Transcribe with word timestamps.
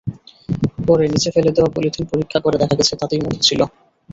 পরে 0.87 1.03
নিচে 1.07 1.29
ফেলে 1.35 1.51
দেওয়া 1.55 1.73
পলিথিন 1.75 2.03
পরীক্ষা 2.11 2.39
করে 2.41 2.57
দেখা 2.61 2.75
গেছে, 2.79 2.93
তাতে 3.01 3.13
মধুই 3.17 3.45
ছিল। 3.47 3.61